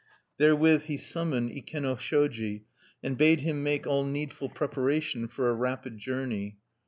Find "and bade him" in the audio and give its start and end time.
3.03-3.61